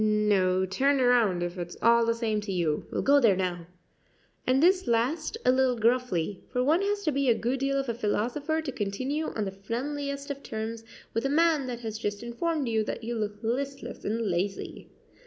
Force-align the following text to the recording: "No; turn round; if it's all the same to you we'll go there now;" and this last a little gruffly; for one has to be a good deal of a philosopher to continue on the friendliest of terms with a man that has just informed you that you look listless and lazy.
"No; 0.03 0.65
turn 0.65 0.97
round; 0.97 1.43
if 1.43 1.59
it's 1.59 1.77
all 1.79 2.07
the 2.07 2.15
same 2.15 2.41
to 2.41 2.51
you 2.51 2.87
we'll 2.89 3.03
go 3.03 3.19
there 3.19 3.35
now;" 3.35 3.67
and 4.47 4.63
this 4.63 4.87
last 4.87 5.37
a 5.45 5.51
little 5.51 5.77
gruffly; 5.77 6.43
for 6.51 6.63
one 6.63 6.81
has 6.81 7.03
to 7.03 7.11
be 7.11 7.29
a 7.29 7.35
good 7.37 7.59
deal 7.59 7.77
of 7.77 7.87
a 7.87 7.93
philosopher 7.93 8.63
to 8.63 8.71
continue 8.71 9.27
on 9.27 9.45
the 9.45 9.51
friendliest 9.51 10.31
of 10.31 10.41
terms 10.41 10.83
with 11.13 11.23
a 11.23 11.29
man 11.29 11.67
that 11.67 11.81
has 11.81 11.99
just 11.99 12.23
informed 12.23 12.67
you 12.67 12.83
that 12.83 13.03
you 13.03 13.13
look 13.15 13.43
listless 13.43 14.03
and 14.03 14.21
lazy. 14.25 14.89